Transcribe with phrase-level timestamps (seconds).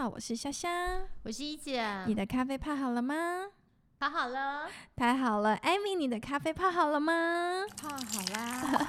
[0.00, 1.84] 好，我是香香，我是一姐。
[2.06, 3.14] 你的咖啡泡好了吗？
[3.98, 7.66] 泡好了，太好了，艾米，你的咖啡泡好了吗？
[7.76, 7.96] 泡好
[8.32, 8.88] 啦。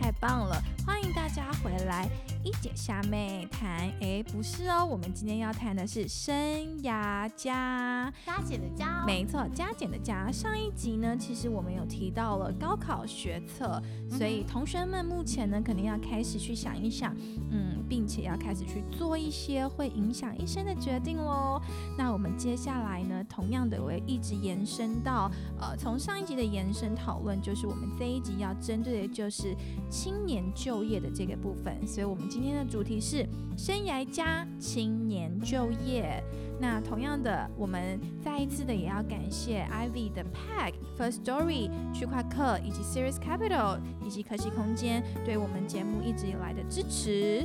[0.00, 2.10] 太棒了，欢迎大家回来。
[2.44, 6.36] 一姐虾妹谈，哎，不是哦，我们今天要谈的是生
[6.82, 10.30] 涯加加减的加，没错，加减的加。
[10.30, 17.16] 上一集呢，其实我们有提到了高考学测，所以同学们目前呢，肯定要开始去想一想，
[17.50, 21.58] 嗯，并且要开始去做一些会影响一生的决定喽。
[21.96, 29.56] 那我们接下来呢，同样的我也一直延伸到，呃，从上一集的延伸讨论，就是我们这一集要针对的就是
[29.88, 32.28] 青年就业的这个部分，所以我们。
[32.34, 36.22] 今天的主题是生涯加青年就业。
[36.60, 47.44] 那同样的，我们再一次的也要感谢 Ivy 的 Pack First Story 区块客以及 Series Capital 以及科技空间对我们节目一直以来的支持。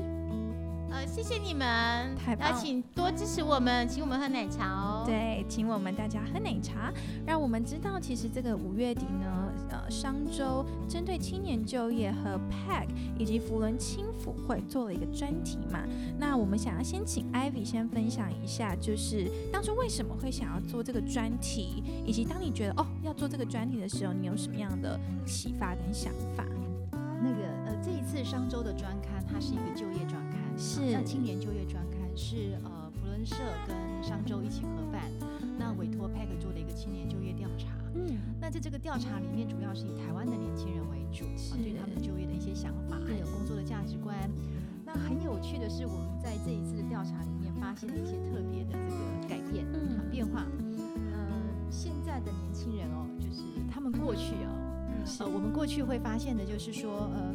[0.92, 2.52] 呃，谢谢你们，太棒！
[2.60, 5.04] 请多支持我们，请我们喝奶茶哦。
[5.06, 6.92] 对，请我们大家喝奶茶，
[7.28, 9.39] 让我们知道，其实这个五月底呢，
[9.70, 15.84] 呃，商周针对青年就业和 PAC 以及福伦青辅会做了一个专题嘛。
[16.18, 26.46] 那我们想要先请 Ivy 先分享一下，就是当初为什么会想要做这个专题，以及当你觉得哦要做这个专题的时候，你有什么样的启发跟想法？
[27.22, 30.40] 那个呃，这一次商周的专刊，它是一个就业专刊。
[30.58, 33.36] 是，像青年就业专刊是呃福伦社
[33.68, 35.12] 跟商周一起合办，
[35.58, 37.19] 那委托 PAC 做的一个青年就。
[38.10, 44.16] 嗯，那在这个调查里面，主要是以台湾的年轻人为主，啊，对他们就业的一些想法，还有工作的价值观。
[44.86, 50.46] 那很有趣的是，我们在这一次的调查里面发现了一些特别的这个改变、嗯、变化。
[51.14, 51.32] 呃，
[51.70, 54.52] 现在的年轻人哦，就是他们过去哦，
[55.20, 57.34] 呃，我们过去会发现的就是说，呃。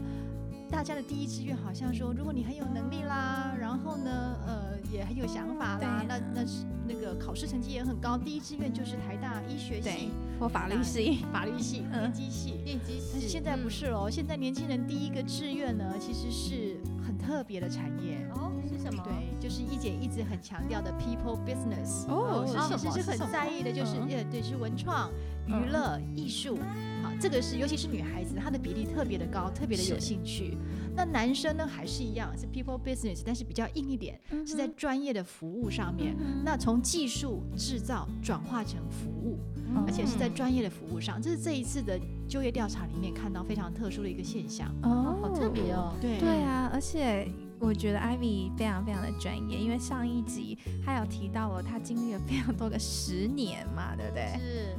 [0.70, 4.10] 大家的第一志愿好像说，如果你很有能力啦，然后呢，
[4.44, 10.10] 呃，也很有想法啦，那那是那个考试成绩也很高，第一志愿就是台大医学系
[10.44, 13.26] 或法律系、法律系、电机系、电机系。
[13.26, 18.26] 现在不是喽，现在年轻人第一个志愿呢，其实是很特别的产业。
[18.34, 19.02] 哦，是什么？
[19.04, 22.44] 对，就是一姐一直很强调的 people business 哦，
[22.78, 25.10] 其实是很在意的，就是呃，对，是文创、
[25.46, 26.58] 娱乐、艺术。
[27.02, 30.56] 好这个是，尤其是女孩子，她的比例特别的高，特别的有兴趣。
[30.96, 36.16] 那男生呢，还是一样，是 people business，但是比较硬一点，是在专业的服务上面。
[36.44, 39.38] 那从技术制造转化成服务，
[39.86, 41.98] 而且是在专业的服务上，这是这一次的
[42.28, 44.68] 就业调查里面看到非常特殊的一个现象。
[44.82, 45.92] 哦，好特别哦。
[46.00, 54.38] 对对啊，而且我觉得 Ivy 非常非常的专业，因为上一集他有提到了他经历了非常多个十年嘛，对不对？
[54.38, 54.76] 是。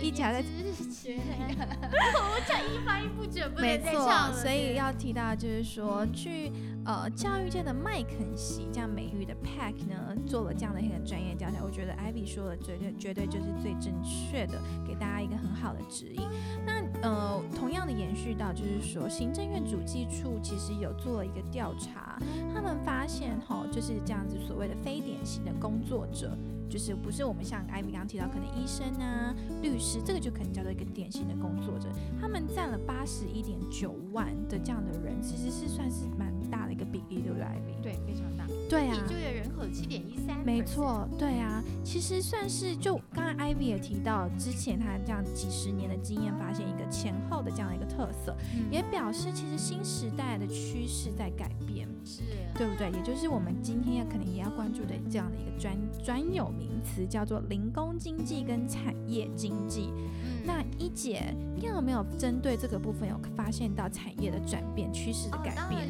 [0.00, 0.42] 一起在
[0.90, 6.52] 学， 我讲一发音不准，不没错，所以要提到就是说，去
[6.84, 16.22] 呃教育界的麦肯锡这样美誉的 Pack 呢，做了这样的一个专业调查，我觉得 Ivy 说的绝对绝对就是最正确的，给大家一个很好的指引。
[16.64, 22.16] 那呃，同样的延续到就是说，行政院主计处其实有做了一个调查，
[22.54, 26.38] 他们发现哈，就是这样子所谓的非典型的工作者。
[26.68, 31.88] 就是不是我们像艾米刚刚提到，可能医生啊、律师，这个就可能叫做一个典型的工作者。
[32.20, 37.72] 他们占了八十一点九万的这样的人，其实是算是蛮大的一个比例，对不对，艾米？
[37.82, 38.46] 对，非常大。
[38.68, 40.38] 对啊，就业人口七点一三。
[40.44, 48.36] 没错，对啊，其实算是就刚刚艾米也提到，之前他这样几十年的经验，发现一个前后的这样的一个特色，
[48.70, 51.77] 也表示其实新时代的趋势在改变。
[52.04, 52.22] 是。
[52.54, 52.90] 对不对？
[52.90, 59.92] 也就是我们今天要可能也要关注的这样的一个专专有名词，叫做零工经济跟产业经济。
[59.94, 65.86] 嗯那一姐，你有没有针对这个部分有发现到产业的转变趋势的改变？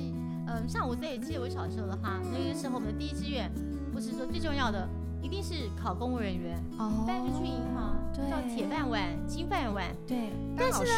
[0.49, 3.49] 嗯，像我自己记得我小时候的话，那个时候我们的第一志愿，
[3.93, 4.89] 不是说最重要的
[5.23, 7.97] 一定是考公务人员，哦，但是去银行
[8.29, 10.91] 叫铁饭碗、金饭碗，对，但是呢。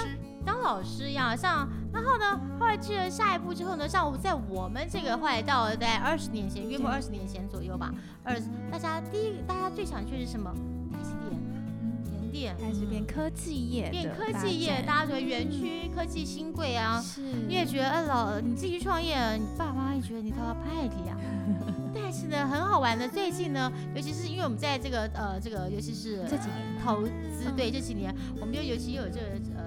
[0.45, 7.93] 当老师一样，像然后呢，后来去了下一步之后呢，像在我们这个后来到了在二十年前，约莫二十年前左右吧。
[8.25, 8.41] 二，
[8.71, 10.51] 大家第一，大家最想去是什么？
[10.93, 11.41] 台积电、
[12.21, 21.17] 联电，开始变科技业，变科技业，大家觉得园区科技新贵啊，是，你也觉得，呃，老你自己创业，你爸妈也觉得你他派的呀。
[21.93, 29.27] 但是呢，很好玩的，最近呢，尤其是因为我们在这个呃这个，尤其是这几年投资，对这几年，我们就尤其有这个
[29.57, 29.60] 呃。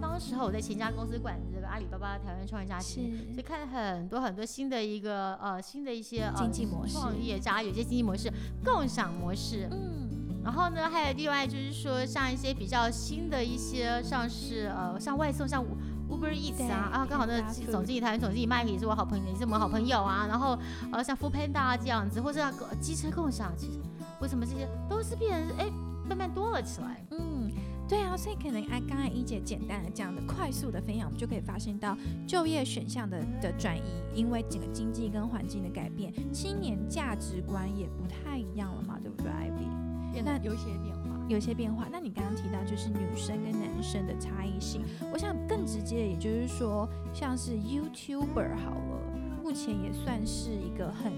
[0.00, 2.96] 当当时候我在前家公司管这个阿里巴巴台湾创业家是。
[2.96, 6.92] 庭，所以看了很多很多新的一个呃新的一些呃经济模式。
[6.92, 8.30] 创业家有些经济模式、
[8.64, 10.08] 共享模式，嗯，
[10.42, 15.64] 然后呢，还有另外就是说，像一些比较新的一些，像是呃，像外送，像
[16.10, 20.26] Uber Eats 啊，啊，刚好那 Panda 总经理、台湾总经理 Mike 也是我好朋友，也是我们好朋友啊。
[20.26, 20.58] 然后
[20.90, 23.78] 呃，像 Food Panda 啊这样子，或者像机车共享，其实
[24.20, 25.70] 为什么这些都是变成哎
[26.08, 27.04] 慢慢多了起来？
[27.10, 27.50] 嗯，
[27.88, 31.96] 对啊，所以可能哎，刚才一姐简单的这样的快速的分享，我们就可以发现到
[32.26, 33.80] 就业选项的的转移，
[34.14, 40.22] 因为整个经济跟环境的改变，青年价值观也不太一样了嘛，对不对，Ivy？
[40.22, 41.08] 那有一些变化。
[41.28, 41.86] 有一些变化。
[41.92, 44.82] 那你刚刚提到就是女生跟男生的差异性，
[45.12, 49.02] 我想更直接，也就是说，像是 YouTuber 好了，
[49.42, 51.12] 目前也算是一个很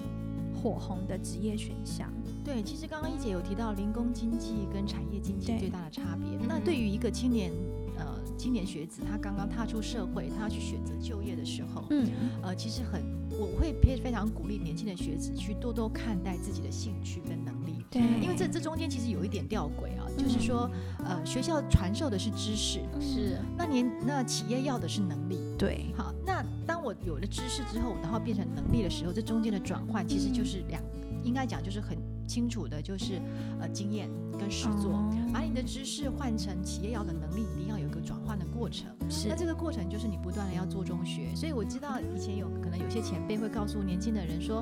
[0.53, 2.13] 火红的职业选项。
[2.53, 6.37] 对，其实刚刚一姐有提到零工经济跟产业经济最大的差别。
[6.37, 7.53] 嗯那对于一个青年
[7.97, 8.05] 呃
[8.37, 12.11] 青年学子，他刚刚踏出社会，他要去选择就业的时候，嗯，
[12.43, 13.01] 呃，其实很
[13.31, 17.85] 我会非非常鼓励年轻的学子去多多看待自己的兴趣跟能力。
[17.89, 20.69] 对，因为这这中间其实有一点吊诡啊，就是说，
[21.05, 25.39] 呃，学校传授的是知识，是那年那企业要的是能力。
[25.57, 30.83] 对，好，那当我有了知识之后，然后变成能力的时候，这中间的转换其实就是两，
[31.23, 31.97] 应该讲就是很
[32.27, 33.21] 清楚的，就是
[33.61, 34.93] 呃经验跟实作。
[34.93, 38.89] 哦把你的知识换成企业要的能力，一定要有一个转换的过程。
[39.09, 44.59] 是那这个过程就是你不断的要做中学，所以我知道以前有可能有些前辈会告诉年轻的人说，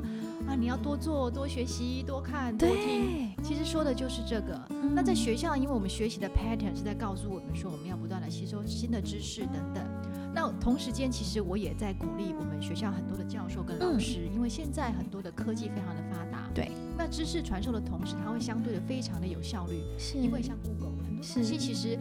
[0.46, 2.76] 啊，你要多做、多学习、多看、多听。
[2.76, 4.60] 对，其实说的就是这个。
[4.68, 9.82] 嗯那在学校，因为我们学习的 pattern 是在告诉我们说，我们要不断的吸收新的知识等等。
[10.34, 16.27] 那同时间，其实我也在鼓励我们学校很多的教授跟老师，因为现在很多的科技非常的发达。
[16.54, 16.70] 对。
[16.96, 21.98] 那知识传授的同时，它会相对的非常的有效率，是因为像 Google 很多东西其实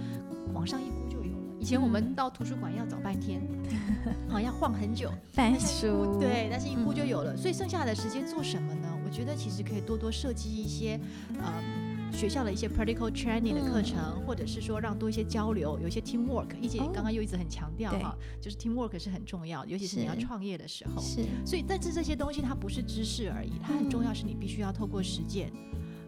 [0.53, 1.37] 网上一估就有了。
[1.59, 3.41] 以前我们到图书馆要找半天，
[4.27, 5.11] 好要晃很久。
[5.33, 7.37] 翻书，对，但是一估就有了。
[7.37, 8.87] 所以剩下的时间做什么呢？
[9.05, 10.99] 我觉得其实可以多多设计一些，
[11.39, 11.63] 呃，
[12.11, 16.47] 学校的一些 practical training 的课程，或者是说让多一些交流，有一些 teamwork。
[16.59, 21.01] 一姐哦刚刚又一直很强调对哈，就是 teamwork 是很重要，尤其是你要创业的时候。
[21.01, 25.51] 是所以，但是这些东西它不是知识而已，它很重要，是你必须要透过实践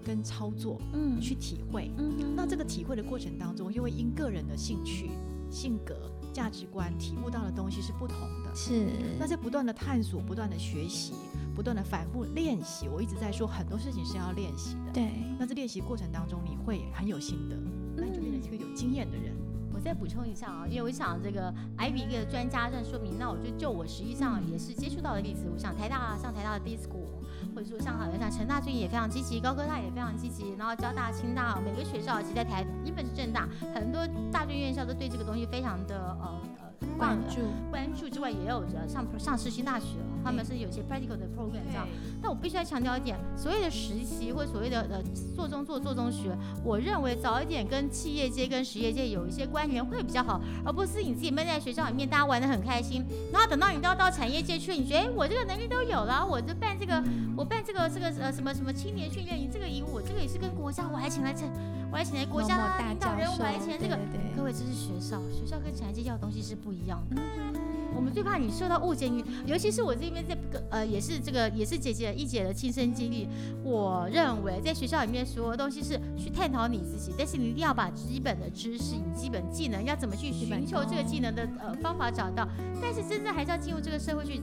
[0.04, 1.92] 跟操作嗯去体会。
[1.98, 5.12] 嗯那这个体会的过程当中，又会因个人的兴趣、
[5.52, 8.56] 性格、价值观体悟到的东西是不同的。
[8.56, 8.88] 是
[9.20, 11.14] 那在不断的探索、不断的学习、
[11.60, 14.94] 不断的反复练习，我一直在说很多事情是要练习的。
[14.94, 17.58] 对，那在练习过程当中，你会很有心得，
[17.98, 19.36] 那你就变成一个有经验的人。
[19.74, 27.20] 我再补充一下啊，因为我想这个 Ivy 一个专家这样说明，那我就就我实际上也是接触到的例子，我想台大像台大的 D School，
[27.54, 41.88] 或者说像好像像成大最近也非常积极，高科大也非常积极，然后交大、清大每个学校，其实在台，因为是正大，很多大专院校都对这个东西非常的呃呃关注，关注之外，也有着上上世新大学，他们是有些 practical 的 program 这样。
[42.22, 45.02] 但我必须要强调一点，所谓的实习或所谓的呃
[45.36, 57.04] 做中做做中学，我认为早一点跟企业界跟实业界有一些关联会比较好，而不是你自己闷在学校里面，大家玩的很开心，然后等到你都要到产业界去，你觉得哎我这个能力都有了，我就办这个
[57.38, 61.46] 我办这个这个呃什么什么青年训练营，这个营我这个也是跟国家我还请来这
[61.92, 63.98] 我还请来国家领导人，我还请来这个。
[64.36, 67.16] 各位，这是学校，学校跟产业界要的东西是不一样的。
[67.18, 67.54] 嗯
[67.96, 73.28] 我们最怕你受到误解，你尤其是我这边这个呃，也是这个也是姐姐一姐的亲身经历。
[73.64, 82.48] 我认为在学校里面所有东西是去探讨你自己，但是你一定要把基本的知识、你基本技能要怎么去寻求这个技能的呃方法找到，
[82.80, 84.40] 但是真正还是要进入这个社会去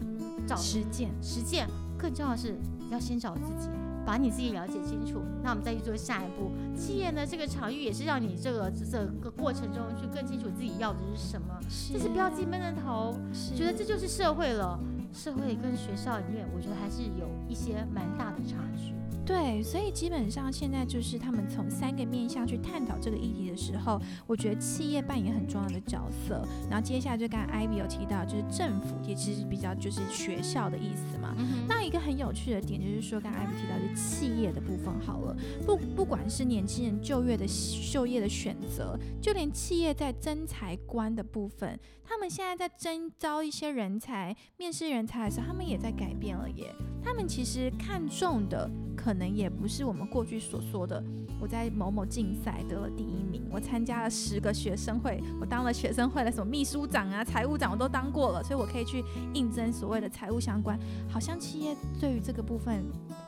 [0.47, 1.67] 找实践，实践。
[1.97, 2.59] 更重要的是
[2.91, 3.71] 要先找自己，
[4.07, 6.53] 把你自己了解清楚，那我们再去做下一步。
[6.77, 11.49] 企业呢，这个场域也是让你这个这个过程中去更清楚自己要的是什么，
[11.93, 13.19] 但是不要自己闷着头，
[13.57, 14.79] 觉得这就是社会了。
[15.13, 18.93] 社会跟学校里面，我觉得还是有一些蛮大的差距。
[19.27, 26.47] 对，所以基本上现在就是他们从三个面向去探讨这个议题的时候，我觉得企业扮演很重要的角色。
[26.71, 31.35] 然后接下来就刚刚 Ivy 有提到，就是政府也其实比较就是学校的意思嘛。
[31.39, 37.45] 嗯那一个很有趣的点就是说，刚才 Ivy 提到就是企业的部分好了，不不管是年轻人就业的
[37.93, 46.73] 就业的选择，就连企业在征才官的部分，他们现在在征招一些人才、面试人才的时候，他们也在改变了耶。
[47.03, 48.69] 他们其实看重的
[49.07, 51.01] 可能也不是我们过去所说的，
[51.41, 60.77] 我在某某竞赛得了第一名，我参加了十个学生会，我当了学生会的什么秘书长啊、财务长我都当过了，所以我可以去应征所谓的财务相关。
[61.09, 62.85] 好像企业对于这个部分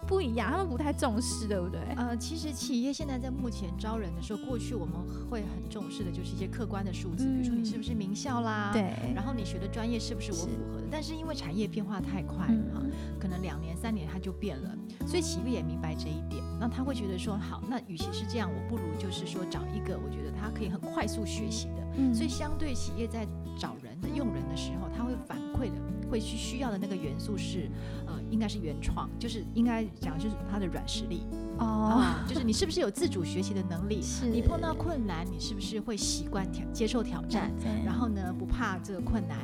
[0.08, 1.80] 不一样，他们不太重视，对不对？
[1.94, 4.94] 呃，其实企业现在在目前招人的时候，过去我们
[5.28, 10.86] 会很重视的就是一些客观的数字，比如说你是不是名校啦，对，然后你学的专业是不是我符合的？
[10.90, 12.82] 但是因为产业变化太快哈，
[13.20, 14.74] 可能两年三年它就变了，
[15.06, 23.26] 所以企业也明白这一点，那他会觉得说，好，那与其是这样，我不如就是说找一个我觉得他可以很快速学习的，所以相对企业在
[23.58, 25.74] 找人的用人的时候，他会反馈的。
[26.10, 27.68] 会去需要的那个元素是，
[28.06, 31.26] 呃，应该是原创，就是应该讲就是他的软实力
[31.58, 34.00] 哦，就是你是不是有自主学习的能力？
[34.00, 34.26] 是。
[34.26, 37.52] 你碰到困难，你是不是会习惯挑接受挑战？
[37.84, 39.36] 然后呢，不怕这个困难。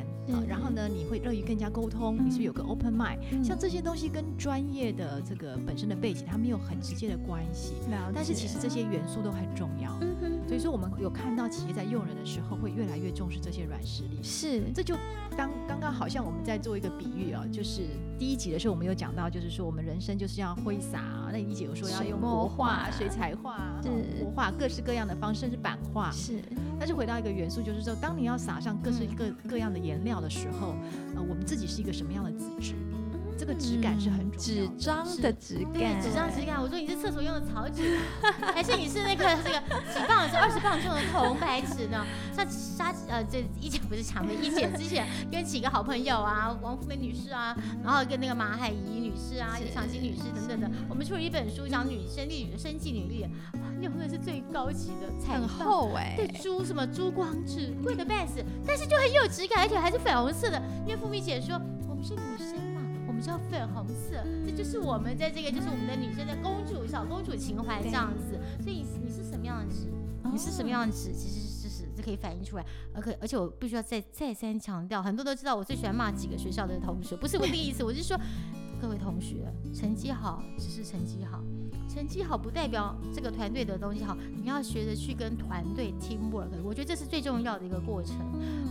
[0.48, 3.18] 然后呢，你会乐于跟人家沟通，你是有个 open mind。
[3.44, 7.74] 像这些东西跟专业的这个本身的背景，它没有很直接的关系。
[8.14, 9.92] 但是其实这些元素都很重要。
[10.46, 14.22] 所以说，我们有看到企业在用人的时候，会越来越重视这些软实力。
[14.22, 14.62] 是。
[14.74, 14.94] 这就
[15.36, 17.82] 刚刚刚好像我们在做一个比喻啊，就是
[18.18, 21.02] 第一集的时候我们有讲到，就是说我们人生就是要挥洒。
[21.32, 23.80] 那一姐有说要用国画、水彩画、
[24.20, 26.10] 国画各式各样的方式，甚至版画。
[26.10, 26.40] 是。
[26.78, 30.74] 但是回到一个元素，就是说，当你要撒上各式各各样的颜料的时候，
[31.16, 32.74] 呃，我们自己是一个什么样的资质？
[33.36, 36.60] 这个质感是很重要，纸张的质感，纸张质感。
[36.62, 37.98] 我说你是厕所用的草纸，
[38.54, 39.60] 还是你是那个这个
[39.92, 42.04] 几磅是二十磅重的红白纸呢？
[42.32, 53.26] 像沙呃，这一姐不是抢的，一姐之前跟几个好朋友啊，王福美女士啊，然后跟那个马海怡女士啊，李长青女士等等的，我们出了一本书讲女生力、生计女力，
[53.80, 60.60] 用的是最高级的彩很厚哎，对珠什么珠光纸，贵的半死，但是就很有质感，而且还是粉红色的。
[60.86, 62.73] 因为富美姐说我们是女生。
[63.14, 68.40] 我们叫粉红色，这就是我们在这个，就是我们的女生的公主小公主情怀这样子。
[68.60, 69.86] 所以你是什么样的纸，
[70.32, 72.66] 你是什么样子，其实是是可以反映出来。
[72.92, 78.18] 而且而且我必须要再再三强调，很多都知道我最喜欢骂几个学校的同学，不是我第一次，我是说
[78.80, 81.40] 各位同学成绩好只是成绩好。
[81.94, 88.16] 成绩好不代表这个团队的东西好，你要学着去跟团队 teamwork，我觉得这是最重要的一个过程，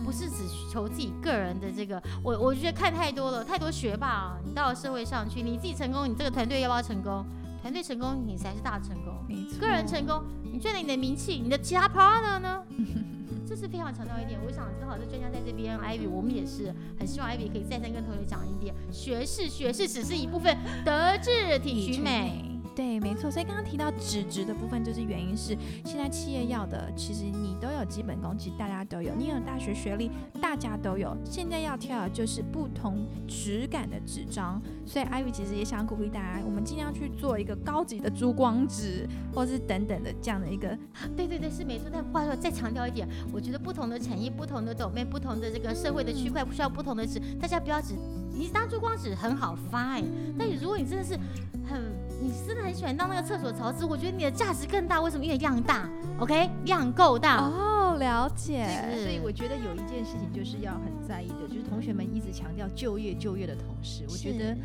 [0.04, 2.00] 不是只求自己个人的这个。
[2.22, 7.24] 我我觉得看太多了，太多学霸啊，你到了社会上去，你自己成功，你这个团队要不要成功？
[7.62, 9.14] 团队成功，你才是大成功。
[9.58, 12.62] 个人成功，你赚了你的名气，你的其他 partner 呢？
[13.48, 14.38] 这是非常强调一点。
[14.44, 20.54] 我想正好这专家在这边，Ivy，我们也是很希望 Ivy 可以再三跟同学讲一点，学士学士只是一部分，
[20.84, 22.53] 德智体群美。
[22.74, 23.30] 对，没错。
[23.30, 31.16] 所以刚刚提到纸质的部分，就是原因是现在企业要的，其实你都有基本功，其实大家都有，你有大学学历，大家都有。
[31.24, 34.60] 现在要跳的就是不同质感的纸张。
[34.84, 40.76] 所以 Ivy 其实也想鼓励大家，我们尽量去做一个高级的珠光纸，或是等等的这样的一个。
[41.16, 41.88] 对对对，是没错。
[41.92, 47.20] 但话说再强调一点，我觉得不同的产业、不同的走面、不同的这个社会的区块，不需要不同的纸。
[47.40, 47.94] 大家不要只
[48.36, 50.00] 你当珠光纸很好发，
[50.36, 51.16] 但如果你真的是
[51.64, 52.03] 很，你
[52.46, 55.00] 真的很喜欢当那个厕所槽子，我觉得你的价值更大。
[55.00, 55.24] 为什么？
[55.24, 57.38] 因为量大，OK，量够大。
[57.48, 58.66] 哦，了解。
[59.02, 64.56] 所以我觉得有一件事情就是要很在意的，就是同学们一直强调就业就业的同时，我觉得，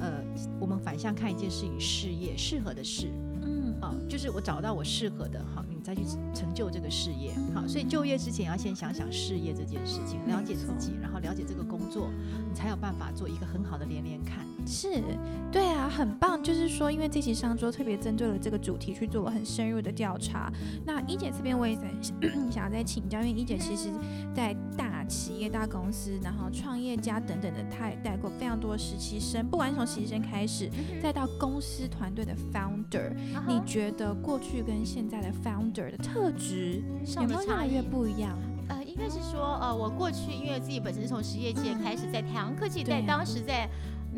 [0.00, 0.22] 呃，
[0.60, 3.08] 我们反向看一件事情，事业适合的事。
[3.80, 6.02] 啊，就是我找到我适合的，好，你再去
[6.34, 12.10] 成就这个事业，好，所以就业之前要先想想事业这件事情，了解自己，然后了解这个工作，
[12.48, 14.44] 你才有办法做一个很好的连连看。
[14.68, 15.02] 是，
[15.50, 16.42] 对啊，很棒。
[16.42, 20.52] 就是说，因为这期上周特别针对了这个主题去做了很深入的调查。
[20.84, 21.90] 那一姐这边我也在
[22.52, 23.88] 想要再请教，因为一姐其实
[24.34, 30.70] 在大企业、大公司，然后创业家等等的，她也带过非常多的实习生，不管从实习生开始，
[31.02, 33.10] 再到公司团队的 founder，
[33.46, 36.82] 你觉得过去跟现在的 founder 的特质
[37.16, 38.38] 有没有越来越不一样？
[38.68, 43.66] 呃，应该是说，呃，我过去因为自己本身是从实业界开始，在太阳科技，在当时在。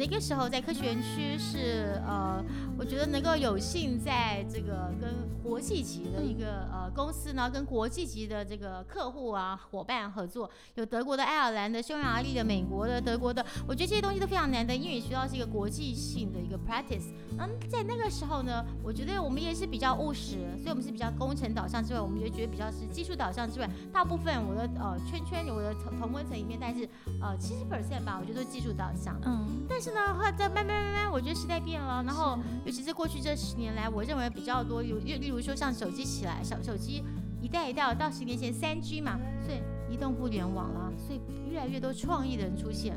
[0.01, 2.43] 那个时候在科学园区是呃，
[2.79, 17.13] 我觉得能够有幸在这个跟国际级的一个呃公司呢，跟国际级的这个客户啊伙伴合作，有德国的、爱尔兰的、匈牙利的、美国的、德国的，我觉得这些东西都非常难得，因为学校是一个国际性的一个 practice。
[17.39, 26.89] 嗯，在那个时候呢，我觉得我们也是比较务实，所以我们是比较工程导向之外，我们也觉得比较是技术导向之外，大部分我的呃圈圈我的同同温层里面，但是
[27.21, 29.21] 呃七十 percent 吧，我觉得都是技术导向。
[29.27, 37.05] 嗯，但是呢，后来在慢慢慢慢，我觉得时代变了，然后尤其是过去这十年来，我认为比较多有，例如说像手机起来，小手机
[37.41, 39.61] 一代一代到十年前三 G 嘛，所以
[39.93, 41.21] 移动互联网了，所以
[41.51, 42.95] 越来越多创意的人出现。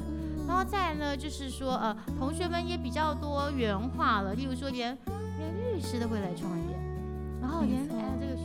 [0.48, 4.98] 然后再来呢，就是说呃，同学们也比较多元化了，例如说连
[5.38, 6.78] 连律师都会来创业，
[7.42, 8.36] 然后连哎这个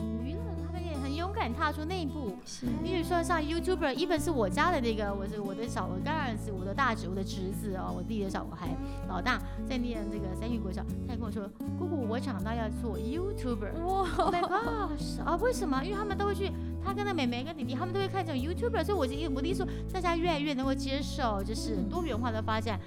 [1.39, 1.49] 敢。
[1.49, 2.35] 敢踏出那一步。
[2.45, 8.67] 是，比如说像 YouTuber，一本是我家的那个，我是我的小，我干儿子我的大侄，我的侄子哦，我弟的小孩
[9.07, 13.71] 老大在念这个三育国小，他跟我说，姑姑，我长大要做 YouTuber。
[13.85, 15.21] 哇，Oh my gosh！
[15.23, 15.81] 啊，为什么？
[15.83, 16.51] 因为他们都会去，
[16.83, 22.77] 他跟他妹妹跟弟弟，他们都会看这种 YouTuber，所以我就我的意思说，大家越来越能够接受，就是多元化的发展。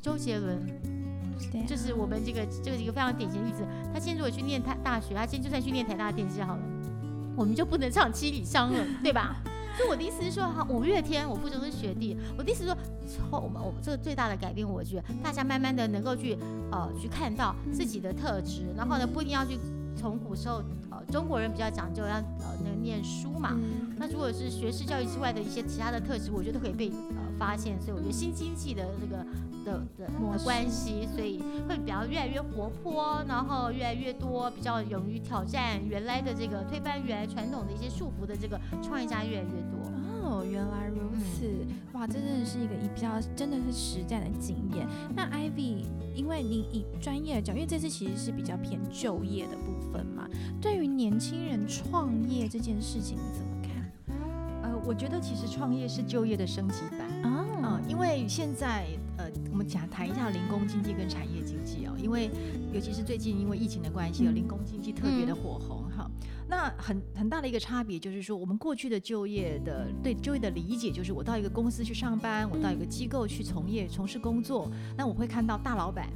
[0.00, 0.58] 周杰伦，
[1.66, 3.62] 就是我们这个这个一个非常典型的例子。
[3.92, 6.62] 他现在如果去念台大学，他现在就算去念台大电机好了，
[7.36, 9.36] 我们就不能唱七里香了， 对吧？
[9.76, 16.38] 所以我的意思是说，哈，五月天，我附中是学弟，我的意思是说，从我们我们这个最大的改变，我觉得大家慢慢的能够去
[16.70, 19.58] 呃去看到自己的特质，然后呢，不一定要去
[19.96, 23.58] 从古时候呃中国人比较讲究要呃那个念书嘛，
[23.96, 27.80] 那如果是学士教育之外的一些其他的特质，我觉得可以被呃发现。
[27.80, 29.24] 所以我觉得新经济的这个。
[29.64, 39.90] 的的关系，所以会比较越来越活泼，然后越来越多比较勇于挑战原来的这个推翻原来传统的一些束缚的这个创业家越来越多。
[40.22, 41.64] 哦，原来如此，
[41.94, 44.86] 哇，这真的是一个以比较真的是实战的经验。
[45.16, 50.28] 那 Ivy，因为你以专业的角，因为这次其实是比较偏就业的部分嘛，
[50.60, 53.90] 对于年轻人创业这件事情你怎么看？
[54.62, 57.03] 呃，我觉得其实创业是就业的升级版
[57.88, 58.86] 因为现在。
[59.16, 62.28] 呃，我们讲谈一下零工经济跟产业经济哦，因为
[62.72, 66.10] 尤其是最近因为疫情的关系，有零工经济特别的火红哈。
[66.48, 76.08] 那很很大的一个差别就是说，我们过去的就业的对就业的理解就是，我到一个公司去上班，我到一个机构去从业从事工作，那我会看到大老板，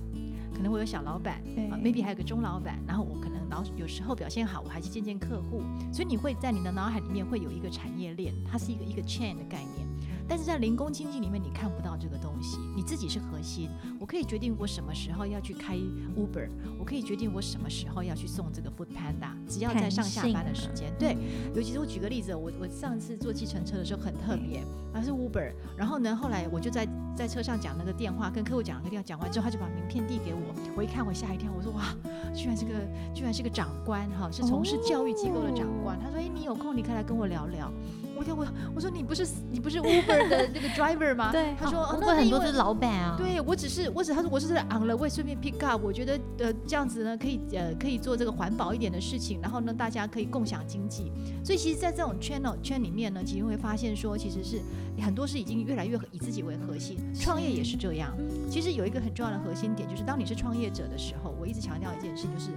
[0.53, 9.87] 可能会有小老板啊，maybe 还有个中老板，然后我可能老有时候表现好，我还去见见客户，所以你会在你的脑海里面会有一个产业链，它是一个一个 chain 的概念。
[10.29, 12.59] 但是在零工经济里面，你看不到这个东西。
[12.77, 20.93] 你自己是核心，我可以决定我什么时候要去开 Uber，我可以决定我什么时候要去送这个 Food Panda，只要在上下班的时间。
[20.99, 21.17] 对，
[21.55, 31.95] 尤其是我举个例子，我我上次坐计程车的时候很特别，那是 Uber，然后呢，后来我就在在车上讲那个电话，跟客户讲那个电话，讲完之后他就把名片递给我，我一看我吓一跳，我说哇，
[32.35, 32.73] 居然是个
[33.15, 35.99] 居然是个长官哈，是从事教育机构的长官。
[35.99, 37.73] 他说哎，你有空你可以来跟我聊聊。
[38.19, 41.31] 我天，我我说你不是你不是 Uber 的那个 driver 吗？
[41.31, 43.15] 对，他说那很多是老板啊。
[43.17, 51.13] 对，我只是我只他说我是在 on the way 顺便 pick up，我觉得呃这样子呢可以呃可以做这个环保一点的事情，然后呢大家可以共享经济。
[51.45, 54.61] 所以其实，在这种 channel 圈里面呢，其实会发现说，其实是
[55.01, 58.13] 很多是已经越来越以自己为核心，创业也是这样。
[58.51, 62.51] 其实有一个很重要的核心点，就是当你是创业者的时候，我一直强调一件事，就是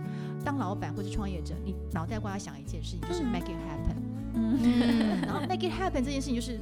[0.44, 4.11] 当老板或者创业者，你脑袋瓜要想一件事情，就是 make it happen。
[4.34, 6.60] 嗯， 然后 make it happen 这件事情就是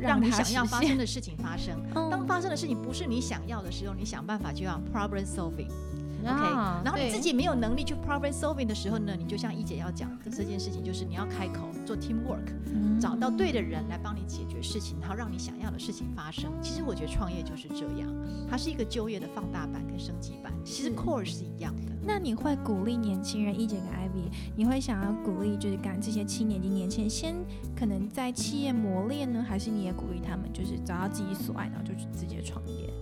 [0.00, 1.80] 让你想要发生的事情发生。
[2.10, 5.68] 当发生的事情不是你想要的时候，你想办法就要 problem solving。
[6.26, 6.40] OK，
[6.82, 16.50] 然后你自己没有能力去 problem solving 的时候呢，你就像一姐要讲的这件事情，就是你要开口做 teamwork，找到对的人来帮你解决事情，然后让你想要的事情发生。
[16.62, 18.08] 其实我觉得创业就是这样，
[18.48, 20.33] 它是一个就业的放大版跟升级版，
[20.74, 21.92] 其实 core 是一样的。
[22.02, 27.36] 那你会鼓励年轻人，一姐跟 Ivy，你会想要鼓励就是干这些七年级年轻人先
[27.76, 32.92] 可能在企业磨练呢，还是你也鼓励他们就是找到自己所爱，然后就去直接创业？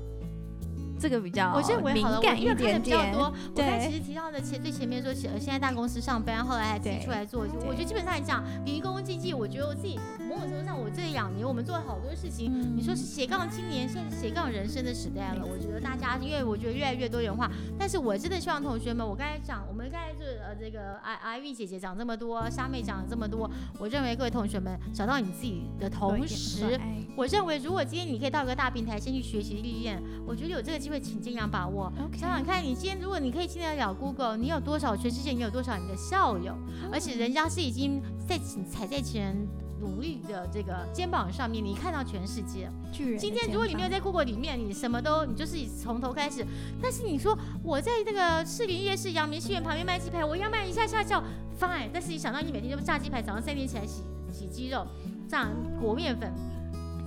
[1.01, 3.33] 这个比较，我认为好了，我因为看的比较多。
[3.57, 7.41] 我刚其实提到的前最前面说，现现在大公司上班，后来还自己出来做。
[7.41, 9.99] 我觉得基本上来讲，零工经济，我觉得我自己
[10.33, 12.51] 某种程度上，我这两年我们做了好多事情。
[12.75, 15.45] 你说是斜杠青年，现在是斜杠人生的时代了。
[15.45, 17.51] 我觉得大家，因为我觉得越来越多元化。
[17.79, 26.81] 但是我真的希望同学们，我刚才讲，我们刚才就是呃这个 I I V 姐姐讲这么多，莎妹讲了这么多，我认为各位同学们找到你自己的同时，
[27.15, 31.93] 我认为如果今天你可以到一个大平台先去学习历练，我觉得有这个机会，请尽量把握。
[32.11, 35.33] 我想想看，你今天如果你可以进得了 Google，你有多少全世界？
[35.33, 36.57] 你有多少你的校友？
[36.93, 38.39] 而且人家是已经在
[38.71, 39.37] 踩在前
[39.83, 42.71] 努力的这个肩膀上面，你看到全世界。
[43.19, 46.47] 今天如果你没有在 Google 里面，你什么都你就是从头开始。
[46.81, 51.21] 但是你说我在这个士林夜市、阳明戏院旁边卖鸡排，我要卖一下下叫
[51.61, 51.91] fine。
[51.93, 54.87] 但是你想到你每天就炸鸡排，早上三点起来洗洗鸡肉，
[55.29, 56.33] 这样裹面粉。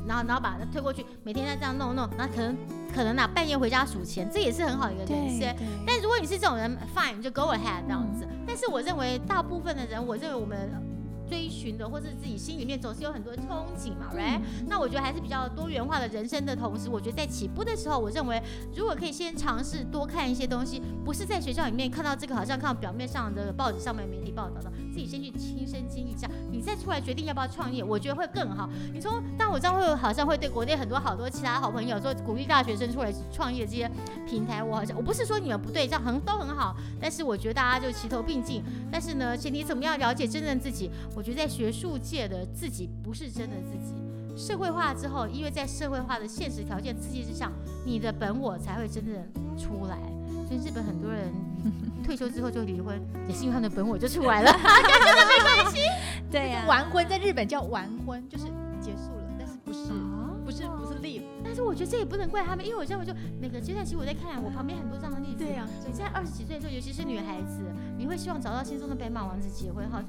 [0.06, 2.56] 然后，然后把它推过去，每天再这样弄弄，那可能
[2.94, 5.56] 可能呐，半夜回家数钱，这也是很好的一个人生。
[5.88, 8.28] 但如果你是这种人，fine，就 go ahead 这样子。
[8.46, 10.85] 但是我认为大部分的人，我认为我们。
[11.30, 14.40] 追寻的，或是自己心里面总是有很多憧憬嘛，right？
[14.68, 18.42] 那我觉得还是比较多元化的人生的同时，我觉得在起步的时候，我认为
[18.76, 28.70] 如果可以先尝试多看一些东西，不是在学校里面看到这个，好像看到表面上的报纸上面媒体报道的，自己先去亲身经历一下，你再出来决定要不要创业，我觉得会更好。
[28.94, 33.90] 你说，但我这样会好像会对国内很多好多其他好朋友说，鼓励大学生出来创业这些
[34.28, 38.64] 平台，我好像我不是说你们不对，这样很都很好，但是我觉得大家就齐头并进。
[38.92, 40.90] 但是呢，前提怎么样了解真正自己？
[41.15, 43.95] 我觉得在学术界的自己不是真的自己。
[44.38, 47.49] 社会化之后，因为在社会化的现实条件刺激之下，
[47.86, 49.15] 你的本我才会真正
[49.58, 49.97] 出来。
[50.45, 51.34] 所以日本很多人
[52.04, 52.99] 退休之后就离婚，
[53.30, 55.80] 也是因为他的本我就出来了， 跟这个没关系。
[56.30, 58.43] 对呀，完婚在日本叫完婚，就是
[58.82, 59.80] 结束了，但是不是
[60.43, 61.23] 不是不是 live。
[61.43, 65.45] 但是我觉得这也不能怪他们，因为我认为就每个阶段，其实我在看我旁边很多这样的例子。
[65.45, 67.63] 对呀，你在二十几岁的时候，尤其是女孩子，
[67.97, 70.04] 你会希望找到心中的白马王子结婚哈。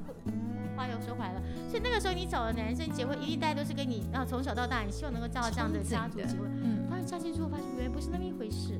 [0.77, 6.51] 话又说回来了，所以那个时候你找的男生结婚，一定大家都是跟你然后从小到大，你希望能够照到这样的家族结婚。
[6.63, 8.79] 嗯，当然嫁进之后发现原来不是那么一回事。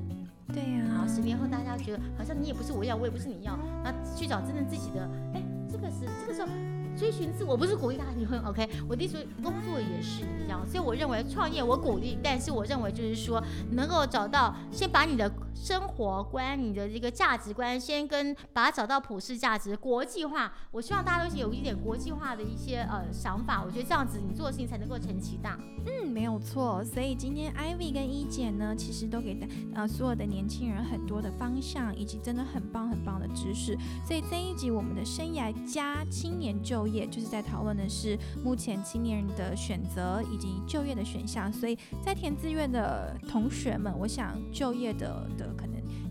[0.53, 0.85] 对呀。
[0.97, 5.09] 好，十年后大家觉得好像你也不是我要，我也不是你要，那去找真正自己的。
[5.35, 6.49] 哎，这个是这个时候
[6.97, 8.39] 追寻自我，不是鼓励大家离婚。
[8.45, 15.31] OK，我的意思工作也是一样，所以我认为创业我鼓励，但是我认为就是说能够找到先把你的。
[15.57, 20.53] 生活观，你的这个价值观，先跟把它找到普世价值、国际化。
[20.71, 23.63] 我希望大家都是有一点国际化的一些呃想法。
[23.65, 25.59] 我觉得这样子，你做的事情才能够成其大。
[25.87, 26.85] 嗯，没有错。
[26.85, 33.77] 所以今天 Ivy 跟一姐呢，其实都给的呃所有的年轻人很多的方向，以及真的很棒很棒的知识。
[34.07, 41.53] 所以这一集我们的生涯加青年就业，就是在讨论的是目前青年人的选择以及就业的选项。
[41.53, 45.46] 所以在填志愿的同学们，我想就业的的。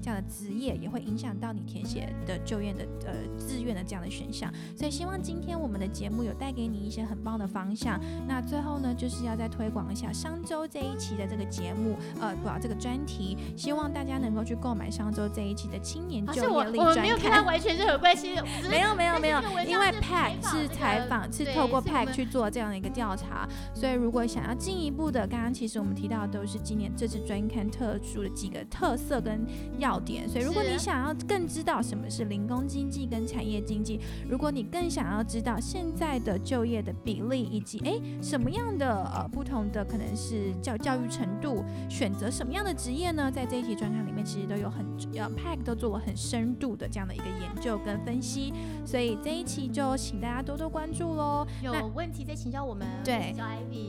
[0.06, 8.00] 这样的职业也会影响到你填写的就业的呃志愿的这样的选项，所以希望今天我们的节目有带给你一些很棒的方向。
[8.28, 17.02] 那最后呢，就是要再推广一下商周这一期的这个节目，呃，不，这个专题，希望大家能够去购买商周这一期的青年就业力专刊。
[17.02, 18.36] 没有跟他完全任何关系，
[18.70, 29.44] 没有没有没有，因为 Pack 是采访，是透过 Pack 去做这样的一个调查，所以如果想要进一步的，刚刚其实我们提到的都是今年这次专刊特殊的几个特色跟。
[29.80, 43.32] 要点，所以如果你想要更知道什么是零工经济跟产业经济，如果你更想要知道现在的就业的比例，以及诶什么样的呃不同的可能是教教育程度，选择什么样的职业呢？
[43.32, 48.54] 在这一期专刊里面，其实都有很呃 Pack 都做了很深度的这样的一个研究跟分析，
[48.86, 51.48] 所以这一期就请大家多多关注喽。
[51.62, 53.34] 有问题再请教我们，对，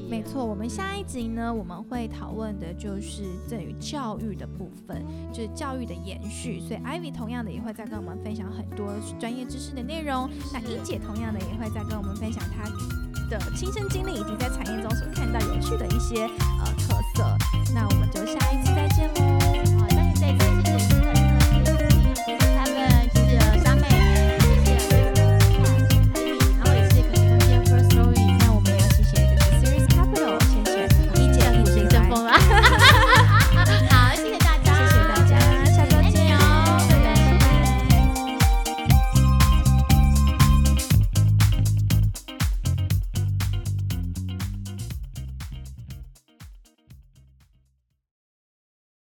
[0.08, 5.46] 没错，我们下一集呢，我们会讨论的就是在于教育的部分，就是。
[5.56, 10.28] 教育的延续，所以 ivy 同样的也会再跟我们分享很多专业知识的内容。
[10.52, 12.64] 那英姐同样的也会再跟我们分享她
[13.28, 17.37] 的亲身经历，以及在产业中所看到有趣的一些呃特色。
[17.74, 19.80] 那我们就下一期再见喽。
[19.80, 20.32] 好，那也再
[20.62, 20.95] 见。